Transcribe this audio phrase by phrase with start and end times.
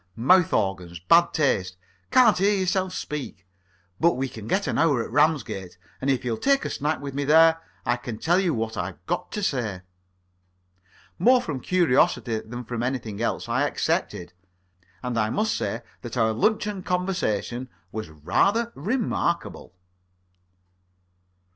[0.15, 0.99] Mouth organs.
[0.99, 1.77] Bad taste.
[2.09, 3.45] Can't hear yourself speak.
[3.99, 7.23] But we get an hour at Ramsgate, and if you'll take a snack with me
[7.23, 9.81] there, I can tell you what I've got to say."
[11.19, 14.33] More from curiosity than from anything else, I accepted.
[15.03, 19.75] And I must say that our luncheon conversation was rather remarkable.